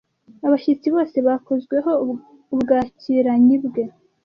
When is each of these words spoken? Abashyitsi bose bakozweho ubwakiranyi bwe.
Abashyitsi 0.45 0.87
bose 0.95 1.17
bakozweho 1.27 1.91
ubwakiranyi 2.53 3.55
bwe. 3.65 3.83